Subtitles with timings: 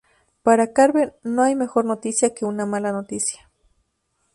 [0.41, 3.51] Para Carver ""no hay mejor noticia que una mala noticia"".